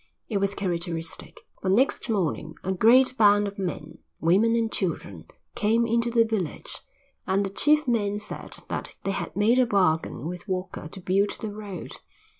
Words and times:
It 0.29 0.39
was 0.39 0.55
characteristic. 0.55 1.41
For 1.61 1.69
next 1.69 2.09
morning 2.09 2.55
a 2.63 2.73
great 2.73 3.15
band 3.19 3.47
of 3.47 3.59
men, 3.59 3.99
women, 4.19 4.55
and 4.55 4.71
children 4.71 5.27
came 5.53 5.85
into 5.85 6.09
the 6.09 6.25
village 6.25 6.79
and 7.27 7.45
the 7.45 7.51
chief 7.51 7.87
men 7.87 8.17
said 8.17 8.57
that 8.67 8.95
they 9.03 9.11
had 9.11 9.35
made 9.35 9.59
a 9.59 9.67
bargain 9.67 10.25
with 10.25 10.47
Walker 10.47 10.87
to 10.91 10.99
build 11.01 11.37
the 11.39 11.53
road. 11.53 11.97